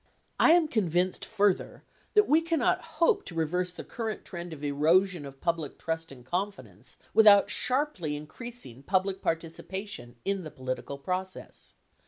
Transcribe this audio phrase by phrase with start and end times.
[0.39, 1.83] I am convinced further
[2.15, 6.25] that we cannot hope to reverse the current trend of erosion of public trust and
[6.25, 11.73] confidence without sharply in creasing public participation in the political process.